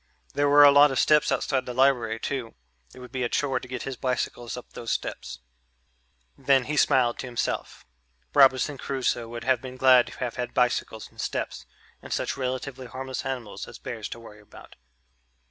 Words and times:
There 0.33 0.49
were 0.49 0.63
a 0.63 0.71
lot 0.71 0.89
of 0.89 0.97
steps 0.97 1.31
outside 1.31 1.67
the 1.67 1.75
library 1.75 2.19
too 2.19 2.55
it 2.91 2.97
would 3.01 3.11
be 3.11 3.21
a 3.21 3.29
chore 3.29 3.59
to 3.59 3.67
get 3.67 3.83
his 3.83 3.97
bicycles 3.97 4.57
up 4.57 4.73
those 4.73 4.89
steps. 4.89 5.41
Then 6.35 6.63
he 6.63 6.75
smiled 6.75 7.19
to 7.19 7.27
himself. 7.27 7.85
Robinson 8.33 8.79
Crusoe 8.79 9.27
would 9.27 9.43
have 9.43 9.61
been 9.61 9.77
glad 9.77 10.07
to 10.07 10.17
have 10.17 10.37
had 10.37 10.55
bicycles 10.55 11.11
and 11.11 11.21
steps 11.21 11.67
and 12.01 12.11
such 12.11 12.35
relatively 12.35 12.87
harmless 12.87 13.23
animals 13.27 13.67
as 13.67 13.77
bears 13.77 14.09
to 14.09 14.19
worry 14.19 14.41
about. 14.41 14.75